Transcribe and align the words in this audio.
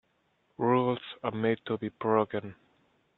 Rules 0.57 0.97
are 1.23 1.29
made 1.29 1.59
to 1.67 1.77
be 1.77 1.89
broken. 1.89 2.55